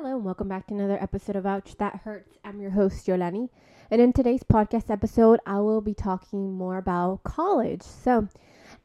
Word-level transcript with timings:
Hello, 0.00 0.14
and 0.14 0.24
welcome 0.24 0.46
back 0.46 0.68
to 0.68 0.74
another 0.74 1.02
episode 1.02 1.34
of 1.34 1.44
Ouch 1.44 1.74
That 1.78 2.02
Hurts. 2.04 2.38
I'm 2.44 2.60
your 2.60 2.70
host, 2.70 3.08
Yolani. 3.08 3.48
And 3.90 4.00
in 4.00 4.12
today's 4.12 4.44
podcast 4.44 4.90
episode, 4.90 5.40
I 5.44 5.58
will 5.58 5.80
be 5.80 5.92
talking 5.92 6.52
more 6.52 6.78
about 6.78 7.24
college. 7.24 7.82
So, 7.82 8.28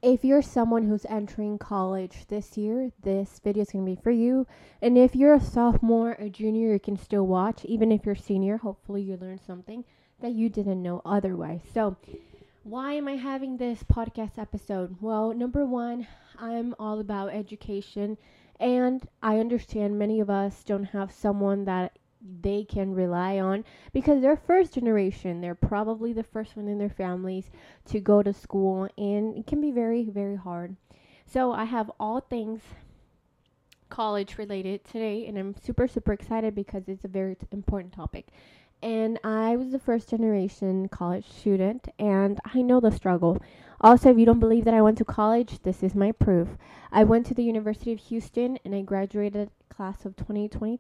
if 0.02 0.26
you're 0.26 0.42
someone 0.42 0.90
who's 0.90 1.06
entering 1.06 1.60
college 1.60 2.26
this 2.30 2.58
year, 2.58 2.92
this 3.04 3.40
video 3.44 3.62
is 3.62 3.70
going 3.70 3.86
to 3.86 3.96
be 3.96 4.02
for 4.02 4.10
you. 4.10 4.48
And 4.82 4.98
if 4.98 5.16
you're 5.16 5.36
a 5.36 5.40
sophomore 5.40 6.18
or 6.20 6.30
junior, 6.30 6.74
you 6.74 6.80
can 6.80 6.98
still 6.98 7.28
watch. 7.28 7.64
Even 7.64 7.92
if 7.92 8.08
you're 8.08 8.16
senior, 8.16 8.58
hopefully 8.58 9.04
you 9.04 9.16
learned 9.16 9.42
something 9.46 9.86
that 10.20 10.32
you 10.32 10.50
didn't 10.50 10.82
know 10.82 11.00
otherwise. 11.06 11.62
So, 11.76 11.96
why 12.64 12.94
am 12.94 13.08
I 13.08 13.18
having 13.18 13.58
this 13.58 13.84
podcast 13.84 14.40
episode? 14.40 14.96
Well, 15.00 15.32
number 15.32 15.64
one, 15.64 16.08
I'm 16.40 16.74
all 16.80 17.00
about 17.00 17.36
education 17.36 18.18
and 18.60 19.08
I 19.22 19.40
understand 19.40 19.98
many 19.98 20.20
of 20.20 20.30
us 20.30 20.64
don't 20.64 20.86
have 20.86 21.12
someone 21.12 21.66
that 21.66 21.98
they 22.42 22.64
can 22.64 22.94
rely 22.94 23.40
on 23.40 23.66
because 23.92 24.22
they're 24.22 24.38
first 24.38 24.74
generation. 24.74 25.42
They're 25.42 25.56
probably 25.56 26.14
the 26.14 26.24
first 26.24 26.56
one 26.56 26.68
in 26.68 26.78
their 26.78 26.90
families 26.90 27.52
to 27.88 28.00
go 28.00 28.24
to 28.24 28.34
school, 28.34 28.88
and 28.98 29.36
it 29.38 29.46
can 29.46 29.60
be 29.60 29.72
very, 29.72 30.06
very 30.06 30.38
hard. 30.38 30.76
So, 31.26 31.52
I 31.52 31.66
have 31.66 31.92
all 32.00 32.20
things 32.20 32.62
college 33.90 34.38
related 34.38 34.84
today, 34.84 35.28
and 35.28 35.38
I'm 35.38 35.56
super, 35.56 35.88
super 35.88 36.14
excited 36.14 36.56
because 36.56 36.88
it's 36.88 37.04
a 37.04 37.08
very 37.08 37.36
t- 37.36 37.46
important 37.52 37.94
topic. 37.94 38.28
And 38.82 39.20
I 39.24 39.56
was 39.56 39.72
the 39.72 39.80
first 39.80 40.10
generation 40.10 40.90
college 40.90 41.30
student, 41.30 41.88
and 42.00 42.40
I 42.54 42.62
know 42.62 42.80
the 42.80 42.92
struggle. 42.92 43.38
Also, 43.84 44.10
if 44.10 44.18
you 44.18 44.26
don't 44.26 44.40
believe 44.40 44.64
that 44.64 44.74
I 44.74 44.82
went 44.82 44.98
to 45.00 45.06
college, 45.06 45.62
this 45.64 45.84
is 45.84 45.94
my 45.94 46.14
proof. 46.14 46.48
I 46.90 47.04
went 47.04 47.26
to 47.26 47.34
the 47.34 47.44
University 47.44 47.92
of 47.92 48.00
Houston 48.00 48.58
and 48.64 48.74
I 48.74 48.82
graduated 48.82 49.50
class 49.68 50.06
of 50.06 50.16
2020, 50.16 50.78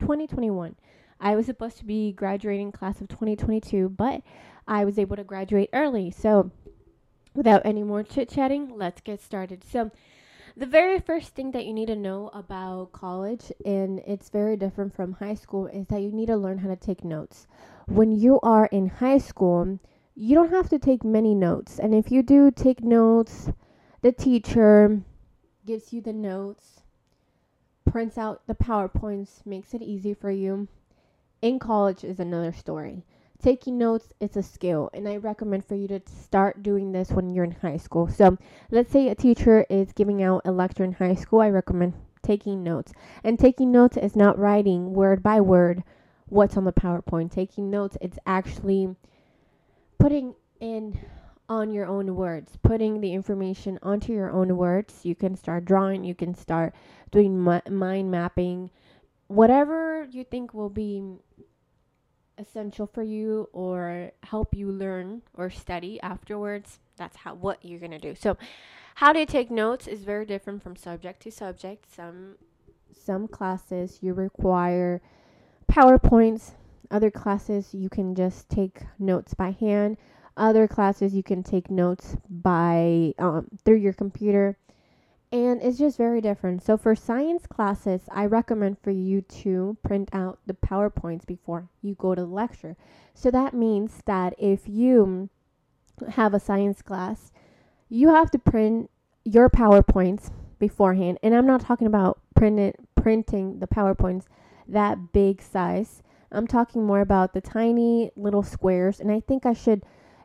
2021. 0.00 0.74
I 1.20 1.36
was 1.36 1.46
supposed 1.46 1.78
to 1.78 1.84
be 1.84 2.12
graduating 2.12 2.72
class 2.72 3.00
of 3.00 3.06
2022, 3.06 3.88
but 3.88 4.22
I 4.66 4.84
was 4.84 4.98
able 4.98 5.14
to 5.14 5.22
graduate 5.22 5.70
early. 5.72 6.10
So, 6.10 6.50
without 7.36 7.62
any 7.64 7.84
more 7.84 8.02
chit 8.02 8.30
chatting, 8.30 8.72
let's 8.74 9.00
get 9.00 9.20
started. 9.20 9.62
So, 9.62 9.92
the 10.56 10.66
very 10.66 10.98
first 10.98 11.36
thing 11.36 11.52
that 11.52 11.66
you 11.66 11.72
need 11.72 11.86
to 11.86 11.96
know 11.96 12.30
about 12.34 12.90
college, 12.90 13.52
and 13.64 14.00
it's 14.08 14.28
very 14.28 14.56
different 14.56 14.92
from 14.92 15.12
high 15.12 15.34
school, 15.34 15.68
is 15.68 15.86
that 15.86 16.02
you 16.02 16.10
need 16.10 16.26
to 16.26 16.36
learn 16.36 16.58
how 16.58 16.68
to 16.68 16.76
take 16.76 17.04
notes. 17.04 17.46
When 17.86 18.10
you 18.10 18.40
are 18.42 18.66
in 18.66 18.88
high 18.88 19.18
school, 19.18 19.78
you 20.14 20.34
don't 20.34 20.50
have 20.50 20.68
to 20.68 20.78
take 20.78 21.04
many 21.04 21.34
notes. 21.34 21.78
And 21.78 21.94
if 21.94 22.10
you 22.10 22.22
do 22.22 22.50
take 22.50 22.82
notes, 22.82 23.50
the 24.02 24.12
teacher 24.12 25.00
gives 25.66 25.92
you 25.92 26.00
the 26.00 26.12
notes, 26.12 26.82
prints 27.84 28.16
out 28.18 28.42
the 28.46 28.54
PowerPoints, 28.54 29.44
makes 29.44 29.74
it 29.74 29.82
easy 29.82 30.14
for 30.14 30.30
you. 30.30 30.68
In 31.42 31.58
college 31.58 32.04
is 32.04 32.20
another 32.20 32.52
story. 32.52 33.02
Taking 33.42 33.76
notes 33.76 34.12
is 34.20 34.36
a 34.36 34.42
skill, 34.42 34.88
and 34.94 35.08
I 35.08 35.16
recommend 35.16 35.64
for 35.66 35.74
you 35.74 35.88
to 35.88 36.00
start 36.06 36.62
doing 36.62 36.92
this 36.92 37.10
when 37.10 37.28
you're 37.28 37.44
in 37.44 37.50
high 37.50 37.76
school. 37.76 38.08
So, 38.08 38.38
let's 38.70 38.90
say 38.90 39.08
a 39.08 39.14
teacher 39.14 39.66
is 39.68 39.92
giving 39.92 40.22
out 40.22 40.42
a 40.46 40.52
lecture 40.52 40.84
in 40.84 40.92
high 40.92 41.14
school, 41.14 41.40
I 41.40 41.50
recommend 41.50 41.94
taking 42.22 42.62
notes. 42.62 42.92
And 43.22 43.38
taking 43.38 43.70
notes 43.70 43.96
is 43.96 44.16
not 44.16 44.38
writing 44.38 44.94
word 44.94 45.22
by 45.22 45.40
word 45.40 45.82
what's 46.26 46.56
on 46.56 46.64
the 46.64 46.72
PowerPoint. 46.72 47.32
Taking 47.32 47.68
notes, 47.70 47.98
it's 48.00 48.18
actually 48.24 48.96
putting 50.04 50.34
in 50.60 50.98
on 51.48 51.72
your 51.72 51.86
own 51.86 52.14
words, 52.14 52.58
putting 52.62 53.00
the 53.00 53.14
information 53.14 53.78
onto 53.82 54.12
your 54.12 54.30
own 54.30 54.54
words. 54.54 55.00
You 55.02 55.14
can 55.14 55.34
start 55.34 55.64
drawing, 55.64 56.04
you 56.04 56.14
can 56.14 56.34
start 56.34 56.74
doing 57.10 57.40
mind 57.40 58.10
mapping, 58.10 58.68
whatever 59.28 60.06
you 60.10 60.22
think 60.22 60.52
will 60.52 60.68
be 60.68 61.02
essential 62.36 62.86
for 62.86 63.02
you 63.02 63.48
or 63.54 64.10
help 64.24 64.54
you 64.54 64.70
learn 64.70 65.22
or 65.32 65.48
study 65.48 65.98
afterwards. 66.02 66.80
That's 66.98 67.16
how 67.16 67.32
what 67.36 67.64
you're 67.64 67.80
going 67.80 67.92
to 67.92 67.98
do. 67.98 68.14
So, 68.14 68.36
how 68.96 69.14
to 69.14 69.24
take 69.24 69.50
notes 69.50 69.86
is 69.86 70.04
very 70.04 70.26
different 70.26 70.62
from 70.62 70.76
subject 70.76 71.22
to 71.22 71.30
subject. 71.30 71.90
Some 71.90 72.36
some 72.92 73.26
classes 73.26 74.00
you 74.02 74.12
require 74.12 75.00
PowerPoints, 75.72 76.50
other 76.90 77.10
classes, 77.10 77.74
you 77.74 77.88
can 77.88 78.14
just 78.14 78.48
take 78.48 78.82
notes 78.98 79.34
by 79.34 79.50
hand. 79.50 79.96
Other 80.36 80.66
classes, 80.66 81.14
you 81.14 81.22
can 81.22 81.42
take 81.42 81.70
notes 81.70 82.16
by 82.28 83.14
um, 83.18 83.46
through 83.64 83.76
your 83.76 83.92
computer, 83.92 84.58
and 85.30 85.62
it's 85.62 85.78
just 85.78 85.96
very 85.96 86.20
different. 86.20 86.62
So 86.62 86.76
for 86.76 86.94
science 86.94 87.46
classes, 87.46 88.02
I 88.10 88.26
recommend 88.26 88.78
for 88.80 88.90
you 88.90 89.20
to 89.20 89.76
print 89.84 90.08
out 90.12 90.38
the 90.46 90.54
PowerPoints 90.54 91.26
before 91.26 91.68
you 91.82 91.94
go 91.94 92.14
to 92.14 92.22
the 92.22 92.26
lecture. 92.26 92.76
So 93.14 93.30
that 93.30 93.54
means 93.54 94.02
that 94.06 94.34
if 94.38 94.68
you 94.68 95.30
have 96.10 96.34
a 96.34 96.40
science 96.40 96.82
class, 96.82 97.30
you 97.88 98.08
have 98.08 98.30
to 98.32 98.38
print 98.38 98.90
your 99.24 99.48
PowerPoints 99.48 100.30
beforehand. 100.58 101.18
And 101.22 101.34
I'm 101.34 101.46
not 101.46 101.60
talking 101.60 101.86
about 101.86 102.20
printed 102.34 102.76
printing 102.96 103.60
the 103.60 103.66
PowerPoints 103.66 104.24
that 104.66 105.12
big 105.12 105.42
size. 105.42 106.02
I'm 106.32 106.46
talking 106.46 106.84
more 106.84 107.00
about 107.00 107.32
the 107.32 107.40
tiny 107.40 108.10
little 108.16 108.42
squares, 108.42 109.00
and 109.00 109.10
I 109.10 109.20
think 109.20 109.46
I 109.46 109.52
should 109.52 109.84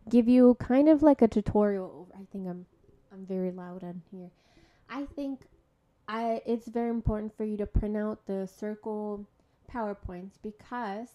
give 0.10 0.28
you 0.28 0.56
kind 0.60 0.90
of 0.90 1.04
like 1.04 1.22
a 1.22 1.28
tutorial. 1.28 2.08
I 2.16 2.26
think 2.32 2.48
I'm 2.48 2.66
I'm 3.12 3.26
very 3.26 3.52
loud 3.52 3.84
on 3.84 4.02
here. 4.12 4.30
I 4.90 5.06
think 5.06 5.42
I 6.08 6.42
it's 6.46 6.68
very 6.68 6.90
important 6.90 7.36
for 7.36 7.44
you 7.44 7.58
to 7.58 7.66
print 7.66 7.98
out 7.98 8.26
the 8.26 8.48
circle 8.48 9.28
PowerPoints 9.72 10.34
because 10.42 11.10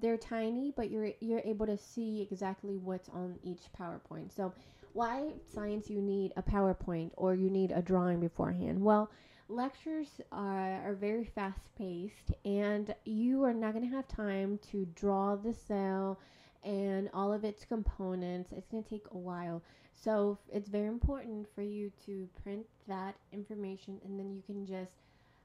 they're 0.00 0.16
tiny, 0.16 0.72
but 0.74 0.90
you're 0.90 1.10
you're 1.20 1.42
able 1.44 1.66
to 1.66 1.76
see 1.76 2.26
exactly 2.30 2.76
what's 2.76 3.08
on 3.10 3.38
each 3.42 3.62
PowerPoint. 3.78 4.34
So 4.34 4.52
why 4.92 5.32
science 5.52 5.88
you 5.88 6.00
need 6.00 6.32
a 6.36 6.42
PowerPoint 6.42 7.10
or 7.16 7.34
you 7.34 7.50
need 7.50 7.72
a 7.72 7.82
drawing 7.82 8.20
beforehand? 8.20 8.82
Well, 8.82 9.10
lectures 9.52 10.08
are, 10.30 10.88
are 10.88 10.94
very 10.94 11.24
fast 11.24 11.60
paced 11.76 12.32
and 12.44 12.94
you 13.04 13.44
are 13.44 13.52
not 13.52 13.74
going 13.74 13.88
to 13.88 13.94
have 13.94 14.08
time 14.08 14.58
to 14.70 14.86
draw 14.94 15.36
the 15.36 15.52
cell 15.52 16.18
and 16.64 17.10
all 17.12 17.32
of 17.32 17.44
its 17.44 17.64
components. 17.64 18.50
It's 18.56 18.68
going 18.68 18.82
to 18.82 18.88
take 18.88 19.06
a 19.12 19.18
while. 19.18 19.62
So 19.92 20.38
it's 20.50 20.68
very 20.68 20.88
important 20.88 21.46
for 21.54 21.62
you 21.62 21.92
to 22.06 22.28
print 22.42 22.64
that 22.88 23.14
information 23.32 24.00
and 24.04 24.18
then 24.18 24.32
you 24.32 24.42
can 24.46 24.66
just 24.66 24.92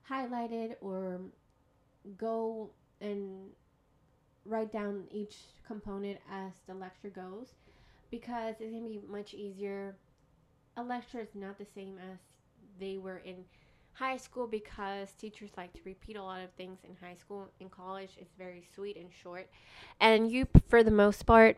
highlight 0.04 0.52
it 0.52 0.78
or 0.82 1.20
go 2.18 2.70
and 3.02 3.50
write 4.46 4.72
down 4.72 5.04
each 5.12 5.36
component 5.68 6.18
as 6.32 6.54
the 6.66 6.74
lecture 6.74 7.10
goes 7.10 7.50
because 8.10 8.56
it's 8.60 8.72
going 8.72 8.84
to 8.84 8.90
be 8.90 9.02
much 9.10 9.34
easier. 9.34 9.96
A 10.78 10.84
lecture 10.84 11.20
is 11.20 11.36
not 11.36 11.58
the 11.58 11.68
same 11.76 11.98
as 12.12 12.20
they 12.80 12.98
were 12.98 13.18
in 13.18 13.44
high 13.98 14.18
school 14.18 14.46
because 14.46 15.12
teachers 15.14 15.50
like 15.58 15.74
to 15.74 15.80
repeat 15.84 16.18
a 16.18 16.24
lot 16.24 16.42
of 16.42 16.52
things 16.52 16.80
in 16.84 16.96
high 17.02 17.16
school. 17.16 17.50
In 17.60 17.70
college, 17.70 18.12
it's 18.20 18.34
very 18.38 18.64
sweet 18.76 18.96
and 18.96 19.10
short. 19.24 19.50
And 20.00 20.32
you, 20.32 20.48
for 20.68 20.84
the 20.84 20.92
most 20.92 21.26
part, 21.26 21.58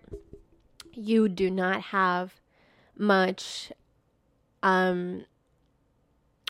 you 0.93 1.27
do 1.27 1.51
not 1.51 1.81
have 1.81 2.39
much, 2.97 3.71
um, 4.63 5.25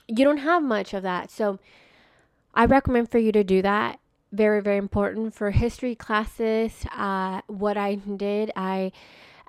you 0.07 0.23
don't 0.23 0.38
have 0.38 0.61
much 0.61 0.94
of 0.94 1.01
that. 1.03 1.31
So 1.31 1.59
I 2.53 2.66
recommend 2.66 3.09
for 3.09 3.17
you 3.17 3.31
to 3.31 3.44
do 3.44 3.61
that. 3.63 4.00
Very, 4.31 4.61
very 4.61 4.77
important 4.77 5.33
for 5.33 5.50
history 5.50 5.95
classes. 5.95 6.85
Uh, 6.95 7.41
what 7.47 7.77
I 7.77 7.95
did, 7.95 8.51
I 8.56 8.91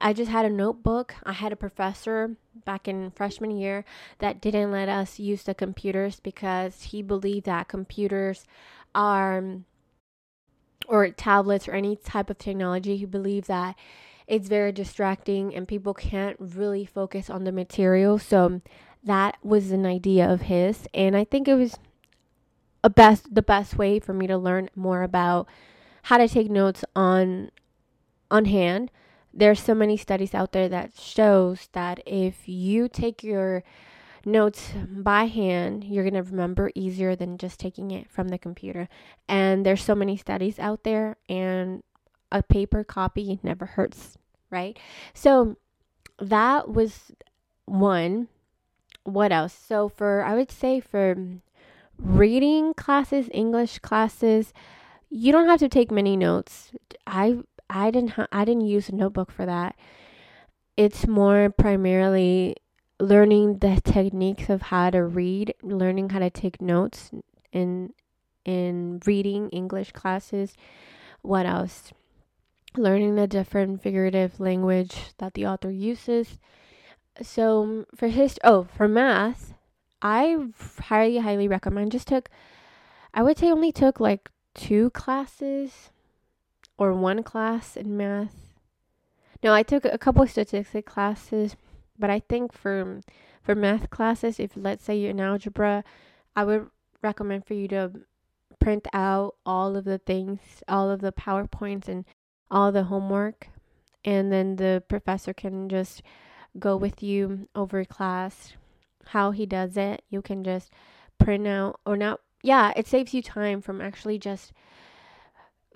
I 0.00 0.12
just 0.12 0.30
had 0.30 0.46
a 0.46 0.50
notebook. 0.50 1.14
I 1.24 1.32
had 1.32 1.52
a 1.52 1.56
professor 1.56 2.36
back 2.64 2.88
in 2.88 3.10
freshman 3.10 3.50
year 3.50 3.84
that 4.18 4.40
didn't 4.40 4.72
let 4.72 4.88
us 4.88 5.18
use 5.18 5.42
the 5.42 5.54
computers 5.54 6.20
because 6.20 6.84
he 6.84 7.02
believed 7.02 7.46
that 7.46 7.68
computers 7.68 8.46
are 8.94 9.42
or 10.88 11.08
tablets 11.10 11.68
or 11.68 11.72
any 11.72 11.96
type 11.96 12.30
of 12.30 12.38
technology. 12.38 12.96
He 12.96 13.04
believed 13.04 13.48
that 13.48 13.76
it's 14.26 14.48
very 14.48 14.72
distracting 14.72 15.54
and 15.54 15.68
people 15.68 15.92
can't 15.92 16.36
really 16.38 16.86
focus 16.86 17.28
on 17.28 17.44
the 17.44 17.52
material. 17.52 18.18
So 18.18 18.62
that 19.04 19.36
was 19.42 19.70
an 19.70 19.86
idea 19.86 20.30
of 20.30 20.42
his 20.42 20.86
and 20.94 21.16
I 21.16 21.24
think 21.24 21.48
it 21.48 21.54
was 21.54 21.76
a 22.82 22.90
best 22.90 23.34
the 23.34 23.42
best 23.42 23.76
way 23.76 23.98
for 23.98 24.12
me 24.12 24.26
to 24.26 24.38
learn 24.38 24.70
more 24.74 25.02
about 25.02 25.46
how 26.04 26.16
to 26.18 26.28
take 26.28 26.50
notes 26.50 26.84
on 26.96 27.50
on 28.30 28.46
hand 28.46 28.90
there's 29.32 29.60
so 29.60 29.74
many 29.74 29.96
studies 29.96 30.34
out 30.34 30.52
there 30.52 30.68
that 30.68 30.98
shows 30.98 31.68
that 31.72 32.00
if 32.06 32.48
you 32.48 32.88
take 32.88 33.22
your 33.22 33.62
notes 34.24 34.72
by 34.88 35.24
hand, 35.24 35.84
you're 35.84 36.08
going 36.08 36.22
to 36.22 36.30
remember 36.30 36.70
easier 36.74 37.16
than 37.16 37.38
just 37.38 37.58
taking 37.58 37.90
it 37.90 38.10
from 38.10 38.28
the 38.28 38.38
computer. 38.38 38.88
And 39.28 39.64
there's 39.64 39.82
so 39.82 39.94
many 39.94 40.16
studies 40.16 40.58
out 40.58 40.84
there 40.84 41.16
and 41.28 41.82
a 42.32 42.42
paper 42.42 42.84
copy 42.84 43.40
never 43.42 43.66
hurts, 43.66 44.16
right? 44.50 44.78
So 45.14 45.56
that 46.18 46.68
was 46.68 47.12
one. 47.64 48.28
What 49.04 49.32
else? 49.32 49.54
So 49.54 49.88
for 49.88 50.22
I 50.22 50.34
would 50.34 50.50
say 50.50 50.80
for 50.80 51.16
reading 51.98 52.74
classes, 52.74 53.28
English 53.32 53.78
classes, 53.78 54.52
you 55.08 55.32
don't 55.32 55.48
have 55.48 55.60
to 55.60 55.68
take 55.68 55.90
many 55.90 56.16
notes. 56.16 56.72
I 57.06 57.38
I 57.70 57.90
didn't 57.90 58.10
ha- 58.10 58.26
I 58.32 58.44
didn't 58.44 58.66
use 58.66 58.88
a 58.88 58.94
notebook 58.94 59.30
for 59.30 59.46
that. 59.46 59.76
It's 60.76 61.06
more 61.06 61.50
primarily 61.50 62.56
learning 62.98 63.58
the 63.58 63.80
techniques 63.82 64.50
of 64.50 64.62
how 64.62 64.90
to 64.90 65.04
read, 65.04 65.54
learning 65.62 66.10
how 66.10 66.18
to 66.18 66.30
take 66.30 66.60
notes 66.60 67.10
in 67.52 67.92
in 68.44 69.00
reading 69.06 69.48
English 69.50 69.92
classes. 69.92 70.54
What 71.22 71.46
else? 71.46 71.92
Learning 72.76 73.14
the 73.14 73.26
different 73.26 73.82
figurative 73.82 74.40
language 74.40 75.12
that 75.18 75.34
the 75.34 75.46
author 75.46 75.70
uses. 75.70 76.38
So 77.22 77.62
um, 77.62 77.86
for 77.94 78.08
his 78.08 78.38
oh 78.42 78.64
for 78.64 78.88
math, 78.88 79.54
I 80.02 80.36
highly 80.80 81.18
highly 81.18 81.48
recommend. 81.48 81.92
Just 81.92 82.08
took, 82.08 82.30
I 83.14 83.22
would 83.22 83.38
say 83.38 83.50
only 83.50 83.72
took 83.72 84.00
like 84.00 84.30
two 84.54 84.90
classes 84.90 85.90
or 86.80 86.94
one 86.94 87.22
class 87.22 87.76
in 87.76 87.94
math. 87.94 88.34
No, 89.44 89.52
I 89.52 89.62
took 89.62 89.84
a 89.84 89.98
couple 89.98 90.22
of 90.22 90.30
statistic 90.30 90.86
classes, 90.86 91.54
but 91.98 92.08
I 92.10 92.20
think 92.20 92.52
for 92.52 93.02
for 93.42 93.54
math 93.54 93.90
classes, 93.90 94.40
if 94.40 94.52
let's 94.56 94.82
say 94.84 94.96
you're 94.96 95.10
in 95.10 95.20
algebra, 95.20 95.84
I 96.34 96.44
would 96.44 96.68
recommend 97.02 97.46
for 97.46 97.54
you 97.54 97.68
to 97.68 97.92
print 98.58 98.86
out 98.92 99.36
all 99.44 99.76
of 99.76 99.84
the 99.84 99.98
things, 99.98 100.40
all 100.68 100.90
of 100.90 101.00
the 101.00 101.12
PowerPoints 101.12 101.86
and 101.86 102.04
all 102.50 102.72
the 102.72 102.84
homework, 102.84 103.48
and 104.04 104.32
then 104.32 104.56
the 104.56 104.82
professor 104.88 105.34
can 105.34 105.68
just 105.68 106.02
go 106.58 106.76
with 106.76 107.02
you 107.02 107.48
over 107.54 107.84
class. 107.84 108.54
How 109.08 109.32
he 109.32 109.44
does 109.44 109.76
it, 109.76 110.02
you 110.08 110.22
can 110.22 110.44
just 110.44 110.70
print 111.18 111.46
out 111.46 111.80
or 111.84 111.96
not. 111.96 112.20
Yeah, 112.42 112.72
it 112.74 112.86
saves 112.86 113.12
you 113.12 113.22
time 113.22 113.60
from 113.60 113.82
actually 113.82 114.18
just 114.18 114.52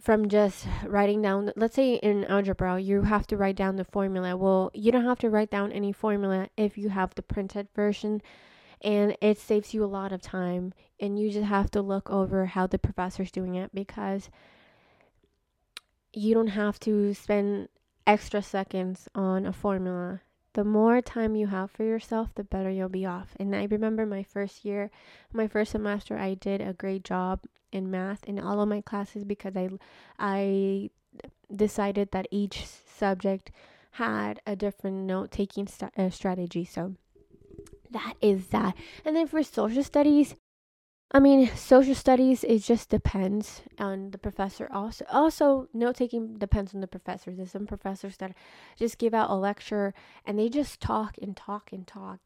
from 0.04 0.28
just 0.28 0.66
writing 0.86 1.22
down 1.22 1.50
let's 1.56 1.76
say 1.76 1.94
in 1.94 2.26
algebra 2.26 2.78
you 2.78 3.00
have 3.00 3.26
to 3.26 3.38
write 3.38 3.56
down 3.56 3.76
the 3.76 3.84
formula. 3.84 4.36
Well 4.36 4.70
you 4.74 4.92
don't 4.92 5.06
have 5.06 5.18
to 5.20 5.30
write 5.30 5.50
down 5.50 5.72
any 5.72 5.92
formula 5.92 6.48
if 6.58 6.76
you 6.76 6.90
have 6.90 7.14
the 7.14 7.22
printed 7.22 7.68
version 7.74 8.20
and 8.82 9.16
it 9.22 9.38
saves 9.38 9.72
you 9.72 9.82
a 9.82 9.86
lot 9.86 10.12
of 10.12 10.20
time 10.20 10.74
and 11.00 11.18
you 11.18 11.30
just 11.30 11.46
have 11.46 11.70
to 11.70 11.80
look 11.80 12.10
over 12.10 12.44
how 12.44 12.66
the 12.66 12.78
professor's 12.78 13.30
doing 13.30 13.54
it 13.54 13.70
because 13.74 14.28
you 16.12 16.34
don't 16.34 16.48
have 16.48 16.78
to 16.80 17.14
spend 17.14 17.70
extra 18.06 18.42
seconds 18.42 19.08
on 19.14 19.46
a 19.46 19.54
formula. 19.54 20.20
The 20.52 20.64
more 20.64 21.00
time 21.00 21.34
you 21.34 21.46
have 21.46 21.70
for 21.70 21.82
yourself 21.82 22.28
the 22.34 22.44
better 22.44 22.68
you'll 22.68 22.90
be 22.90 23.06
off. 23.06 23.34
And 23.40 23.56
i 23.56 23.64
remember 23.70 24.04
my 24.04 24.22
first 24.22 24.66
year 24.66 24.90
my 25.32 25.48
first 25.48 25.72
semester 25.72 26.18
i 26.18 26.34
did 26.34 26.60
a 26.60 26.74
great 26.74 27.04
job 27.04 27.40
in 27.74 27.90
math 27.90 28.24
in 28.24 28.38
all 28.38 28.60
of 28.60 28.68
my 28.68 28.80
classes 28.80 29.24
because 29.24 29.56
i 29.56 29.68
i 30.18 30.90
decided 31.54 32.10
that 32.12 32.26
each 32.30 32.64
subject 32.66 33.50
had 33.92 34.40
a 34.46 34.56
different 34.56 34.96
note 34.96 35.30
taking 35.30 35.66
st- 35.66 35.92
uh, 35.96 36.10
strategy 36.10 36.64
so 36.64 36.94
that 37.94 38.14
is 38.20 38.48
that. 38.48 38.74
And 39.04 39.16
then 39.16 39.26
for 39.26 39.42
social 39.42 39.82
studies, 39.82 40.34
I 41.12 41.20
mean, 41.20 41.48
social 41.54 41.94
studies 41.94 42.44
it 42.44 42.58
just 42.58 42.90
depends 42.90 43.62
on 43.78 44.10
the 44.10 44.18
professor. 44.18 44.68
Also, 44.70 45.04
also 45.10 45.68
note 45.72 45.96
taking 45.96 46.36
depends 46.36 46.74
on 46.74 46.80
the 46.80 46.88
professor. 46.88 47.30
There's 47.30 47.52
some 47.52 47.66
professors 47.66 48.16
that 48.18 48.34
just 48.76 48.98
give 48.98 49.14
out 49.14 49.30
a 49.30 49.34
lecture 49.34 49.94
and 50.26 50.38
they 50.38 50.48
just 50.48 50.80
talk 50.80 51.16
and 51.22 51.36
talk 51.36 51.72
and 51.72 51.86
talk. 51.86 52.20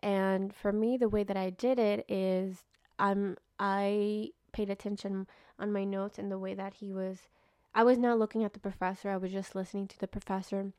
And 0.00 0.54
for 0.54 0.72
me, 0.72 0.98
the 0.98 1.08
way 1.08 1.24
that 1.24 1.36
I 1.36 1.50
did 1.50 1.78
it 1.78 2.04
is 2.08 2.64
I'm 2.98 3.36
I 3.58 4.30
paid 4.54 4.70
attention 4.70 5.26
on 5.58 5.70
my 5.70 5.84
notes 5.84 6.18
and 6.18 6.30
the 6.30 6.38
way 6.38 6.54
that 6.54 6.74
he 6.74 6.92
was. 6.92 7.28
I 7.74 7.82
was 7.82 7.98
not 7.98 8.18
looking 8.18 8.42
at 8.44 8.54
the 8.54 8.60
professor. 8.60 9.10
I 9.10 9.18
was 9.18 9.32
just 9.32 9.54
listening 9.54 9.88
to 9.88 9.98
the 9.98 10.08
professor, 10.08 10.72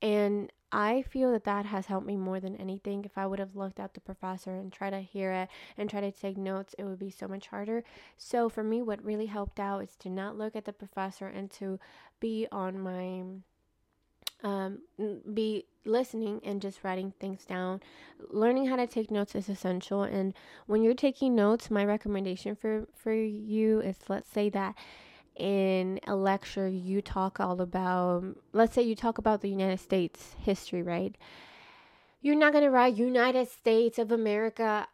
and 0.00 0.50
I 0.72 1.02
feel 1.02 1.32
that 1.32 1.44
that 1.44 1.66
has 1.66 1.86
helped 1.86 2.06
me 2.06 2.16
more 2.16 2.38
than 2.38 2.56
anything. 2.56 3.04
If 3.04 3.18
I 3.18 3.26
would 3.26 3.40
have 3.40 3.56
looked 3.56 3.80
at 3.80 3.94
the 3.94 4.00
professor 4.00 4.52
and 4.52 4.72
tried 4.72 4.90
to 4.90 5.00
hear 5.00 5.32
it 5.32 5.48
and 5.76 5.90
try 5.90 6.00
to 6.00 6.12
take 6.12 6.36
notes, 6.36 6.74
it 6.78 6.84
would 6.84 7.00
be 7.00 7.10
so 7.10 7.26
much 7.26 7.48
harder. 7.48 7.82
So 8.16 8.48
for 8.48 8.62
me, 8.62 8.80
what 8.80 9.04
really 9.04 9.26
helped 9.26 9.58
out 9.58 9.82
is 9.82 9.96
to 9.96 10.08
not 10.08 10.38
look 10.38 10.54
at 10.54 10.64
the 10.64 10.72
professor 10.72 11.26
and 11.26 11.50
to 11.52 11.80
be 12.20 12.46
on 12.52 12.78
my 12.78 13.24
be 15.32 15.66
listening 15.84 16.40
and 16.44 16.60
just 16.60 16.84
writing 16.84 17.12
things 17.20 17.44
down. 17.44 17.80
Learning 18.28 18.66
how 18.66 18.76
to 18.76 18.86
take 18.86 19.10
notes 19.10 19.34
is 19.34 19.48
essential. 19.48 20.02
And 20.02 20.34
when 20.66 20.82
you're 20.82 20.94
taking 20.94 21.34
notes, 21.34 21.70
my 21.70 21.84
recommendation 21.84 22.54
for 22.54 22.86
for 22.94 23.12
you 23.12 23.80
is 23.80 23.96
let's 24.08 24.30
say 24.30 24.48
that 24.50 24.74
in 25.36 26.00
a 26.06 26.14
lecture 26.14 26.68
you 26.68 27.00
talk 27.00 27.40
all 27.40 27.60
about 27.60 28.24
let's 28.52 28.74
say 28.74 28.82
you 28.82 28.94
talk 28.94 29.16
about 29.16 29.40
the 29.40 29.48
United 29.48 29.80
States 29.80 30.34
history, 30.38 30.82
right? 30.82 31.16
You're 32.20 32.36
not 32.36 32.52
going 32.52 32.64
to 32.64 32.70
write 32.70 32.96
United 32.96 33.48
States 33.48 33.98
of 33.98 34.12
America 34.12 34.86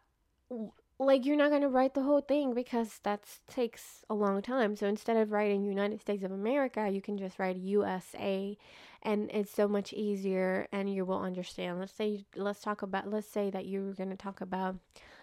like 0.99 1.25
you're 1.25 1.37
not 1.37 1.49
going 1.49 1.61
to 1.61 1.69
write 1.69 1.93
the 1.93 2.03
whole 2.03 2.21
thing 2.21 2.53
because 2.53 2.99
that 3.03 3.21
takes 3.47 4.03
a 4.09 4.15
long 4.15 4.41
time. 4.41 4.75
So 4.75 4.87
instead 4.87 5.17
of 5.17 5.31
writing 5.31 5.63
United 5.63 6.01
States 6.01 6.23
of 6.23 6.31
America, 6.31 6.89
you 6.89 7.01
can 7.01 7.17
just 7.17 7.37
write 7.37 7.57
USA 7.57 8.57
and 9.03 9.29
it's 9.31 9.53
so 9.53 9.67
much 9.67 9.93
easier 9.93 10.67
and 10.71 10.91
you 10.91 11.05
will 11.05 11.21
understand. 11.21 11.79
Let's 11.79 11.93
say 11.93 12.25
let's 12.35 12.61
talk 12.61 12.81
about 12.81 13.09
let's 13.09 13.27
say 13.27 13.49
that 13.51 13.67
you're 13.67 13.93
going 13.93 14.09
to 14.09 14.15
talk 14.15 14.41
about 14.41 14.77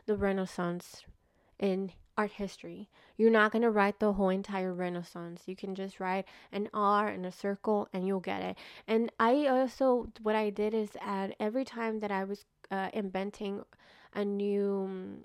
the 0.07 0.17
Renaissance 0.17 1.05
in 1.59 1.91
art 2.17 2.33
history. 2.33 2.89
You're 3.17 3.31
not 3.31 3.51
going 3.51 3.63
to 3.63 3.71
write 3.71 3.99
the 3.99 4.13
whole 4.13 4.29
entire 4.29 4.73
Renaissance. 4.73 5.43
You 5.47 5.57
can 5.57 5.75
just 5.75 5.99
write 5.99 6.27
an 6.53 6.69
R 6.73 7.09
and 7.09 7.27
a 7.27 7.33
circle 7.33 7.89
and 7.93 8.07
you'll 8.07 8.21
get 8.21 8.43
it. 8.43 8.57
And 8.87 9.11
I 9.19 9.47
also, 9.47 10.09
what 10.23 10.37
I 10.37 10.51
did 10.51 10.73
is 10.73 10.91
add 11.01 11.35
every 11.41 11.65
time 11.65 11.99
that 12.01 12.13
I 12.13 12.23
was 12.23 12.45
uh, 12.71 12.91
inventing 12.93 13.65
a 14.15 14.25
new 14.25 15.25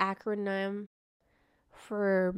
acronym 0.00 0.88
for 1.72 2.34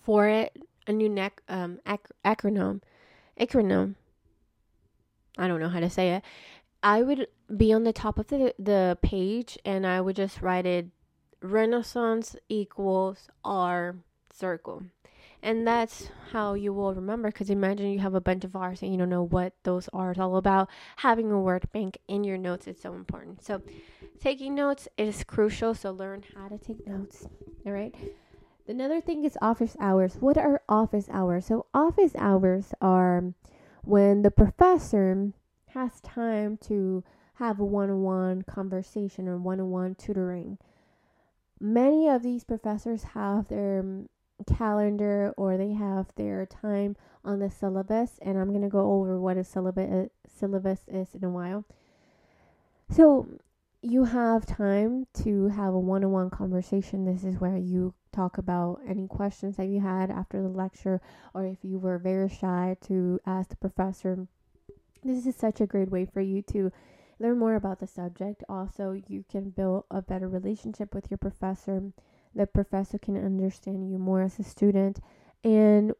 for 0.00 0.28
it, 0.28 0.56
a 0.86 0.92
new 0.92 1.08
neck 1.08 1.42
um 1.48 1.80
ac- 1.86 2.14
acronym, 2.24 2.80
acronym. 3.40 3.94
I 5.36 5.48
don't 5.48 5.60
know 5.60 5.68
how 5.68 5.80
to 5.80 5.90
say 5.90 6.14
it. 6.14 6.22
I 6.82 7.02
would 7.02 7.28
be 7.56 7.72
on 7.72 7.84
the 7.84 7.92
top 7.92 8.18
of 8.18 8.28
the 8.28 8.54
the 8.58 8.98
page 9.02 9.58
and 9.64 9.86
I 9.86 10.00
would 10.00 10.16
just 10.16 10.42
write 10.42 10.66
it 10.66 10.86
Renaissance 11.40 12.36
equals 12.48 13.28
R 13.44 13.96
circle. 14.32 14.84
And 15.44 15.66
that's 15.66 16.08
how 16.32 16.54
you 16.54 16.72
will 16.72 16.94
remember 16.94 17.28
because 17.28 17.50
imagine 17.50 17.90
you 17.90 17.98
have 17.98 18.14
a 18.14 18.20
bunch 18.20 18.44
of 18.44 18.56
R's 18.56 18.80
and 18.80 18.90
you 18.90 18.96
don't 18.96 19.10
know 19.10 19.22
what 19.22 19.52
those 19.62 19.90
are 19.92 20.14
all 20.18 20.38
about. 20.38 20.70
Having 20.96 21.30
a 21.30 21.38
word 21.38 21.70
bank 21.70 21.98
in 22.08 22.24
your 22.24 22.38
notes 22.38 22.66
is 22.66 22.80
so 22.80 22.94
important. 22.94 23.44
So, 23.44 23.60
taking 24.18 24.54
notes 24.54 24.88
is 24.96 25.22
crucial. 25.22 25.74
So, 25.74 25.90
learn 25.90 26.24
how 26.34 26.48
to 26.48 26.56
take 26.56 26.86
notes. 26.86 27.26
All 27.66 27.72
right. 27.72 27.94
Another 28.66 29.02
thing 29.02 29.26
is 29.26 29.36
office 29.42 29.76
hours. 29.78 30.14
What 30.18 30.38
are 30.38 30.62
office 30.66 31.10
hours? 31.12 31.44
So, 31.44 31.66
office 31.74 32.12
hours 32.16 32.72
are 32.80 33.34
when 33.82 34.22
the 34.22 34.30
professor 34.30 35.34
has 35.74 36.00
time 36.00 36.56
to 36.68 37.04
have 37.34 37.60
a 37.60 37.64
one 37.66 37.90
on 37.90 38.00
one 38.00 38.42
conversation 38.42 39.28
or 39.28 39.36
one 39.36 39.60
on 39.60 39.70
one 39.70 39.94
tutoring 39.94 40.56
many 41.60 42.08
of 42.08 42.22
these 42.22 42.44
professors 42.44 43.04
have 43.14 43.48
their 43.48 43.84
calendar 44.46 45.32
or 45.36 45.56
they 45.56 45.72
have 45.72 46.06
their 46.16 46.46
time 46.46 46.96
on 47.24 47.38
the 47.38 47.50
syllabus 47.50 48.18
and 48.20 48.36
I'm 48.36 48.50
going 48.50 48.62
to 48.62 48.68
go 48.68 48.92
over 48.92 49.18
what 49.20 49.36
a 49.36 49.44
syllabus 49.44 50.80
is 50.88 51.14
in 51.14 51.24
a 51.24 51.30
while. 51.30 51.64
So 52.90 53.28
you 53.80 54.04
have 54.04 54.46
time 54.46 55.06
to 55.24 55.48
have 55.48 55.74
a 55.74 55.78
one-on-one 55.78 56.30
conversation. 56.30 57.04
This 57.04 57.24
is 57.24 57.38
where 57.38 57.56
you 57.56 57.94
talk 58.12 58.38
about 58.38 58.80
any 58.86 59.06
questions 59.06 59.56
that 59.56 59.66
you 59.66 59.80
had 59.80 60.10
after 60.10 60.42
the 60.42 60.48
lecture 60.48 61.00
or 61.32 61.44
if 61.44 61.58
you 61.62 61.78
were 61.78 61.98
very 61.98 62.28
shy 62.28 62.76
to 62.86 63.20
ask 63.26 63.50
the 63.50 63.56
professor. 63.56 64.26
This 65.02 65.26
is 65.26 65.36
such 65.36 65.60
a 65.60 65.66
great 65.66 65.90
way 65.90 66.06
for 66.06 66.20
you 66.20 66.42
to 66.42 66.72
learn 67.18 67.38
more 67.38 67.54
about 67.54 67.80
the 67.80 67.86
subject. 67.86 68.42
Also, 68.48 68.92
you 69.06 69.24
can 69.30 69.50
build 69.50 69.84
a 69.90 70.02
better 70.02 70.28
relationship 70.28 70.94
with 70.94 71.10
your 71.10 71.18
professor. 71.18 71.92
The 72.34 72.46
professor 72.46 72.98
can 72.98 73.16
understand 73.16 73.90
you 73.90 73.98
more 73.98 74.22
as 74.22 74.38
a 74.38 74.44
student. 74.44 75.00
And 75.42 75.92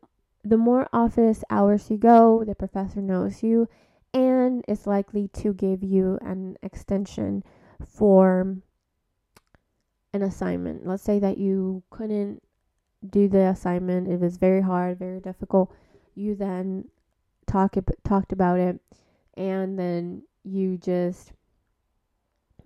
the 0.42 0.56
more 0.56 0.88
office 0.92 1.44
hours 1.50 1.90
you 1.90 1.96
go, 1.96 2.44
the 2.44 2.54
professor 2.54 3.00
knows 3.00 3.42
you 3.42 3.68
and 4.12 4.64
is 4.68 4.86
likely 4.86 5.28
to 5.28 5.52
give 5.52 5.82
you 5.82 6.18
an 6.22 6.56
extension 6.62 7.42
for 7.86 8.56
an 10.12 10.22
assignment. 10.22 10.86
Let's 10.86 11.02
say 11.02 11.18
that 11.18 11.38
you 11.38 11.82
couldn't 11.90 12.42
do 13.08 13.28
the 13.28 13.48
assignment, 13.48 14.08
it 14.08 14.20
was 14.20 14.36
very 14.38 14.62
hard, 14.62 14.98
very 14.98 15.20
difficult. 15.20 15.74
You 16.14 16.34
then 16.34 16.88
talk 17.46 17.76
talked 18.04 18.32
about 18.32 18.58
it 18.58 18.80
and 19.34 19.78
then 19.78 20.22
you 20.44 20.78
just 20.78 21.32